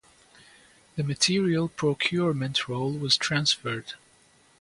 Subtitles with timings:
[0.95, 3.93] The material procurement role was transferred.